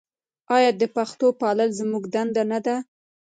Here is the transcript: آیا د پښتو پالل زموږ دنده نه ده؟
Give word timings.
آیا 0.55 0.71
د 0.81 0.83
پښتو 0.95 1.27
پالل 1.41 1.69
زموږ 1.79 2.03
دنده 2.13 2.43
نه 2.51 2.59
ده؟ 2.65 2.75